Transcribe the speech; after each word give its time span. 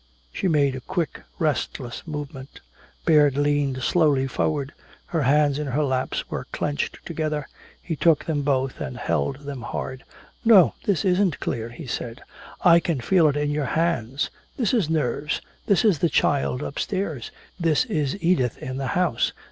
She 0.33 0.47
made 0.47 0.75
a 0.75 0.81
quick 0.81 1.21
restless 1.37 2.01
movement. 2.07 2.61
Baird 3.05 3.37
leaned 3.37 3.83
slowly 3.83 4.25
forward. 4.25 4.73
Her 5.05 5.21
hands 5.21 5.59
in 5.59 5.67
her 5.67 5.83
lap 5.83 6.15
were 6.27 6.47
clenched 6.51 7.05
together. 7.05 7.47
He 7.83 7.95
took 7.95 8.25
them 8.25 8.41
both 8.41 8.81
and 8.81 8.97
held 8.97 9.41
them 9.41 9.61
hard. 9.61 10.03
"No, 10.43 10.73
this 10.85 11.05
isn't 11.05 11.39
clear," 11.39 11.69
he 11.69 11.85
said. 11.85 12.23
"I 12.63 12.79
can 12.79 12.99
feel 12.99 13.27
it 13.27 13.37
in 13.37 13.51
your 13.51 13.67
hands. 13.77 14.31
This 14.57 14.73
is 14.73 14.89
nerves. 14.89 15.39
This 15.67 15.85
is 15.85 15.99
the 15.99 16.09
child 16.09 16.63
upstairs. 16.63 17.29
This 17.59 17.85
is 17.85 18.19
Edith 18.23 18.57
in 18.57 18.77
the 18.77 18.87
house. 18.97 19.33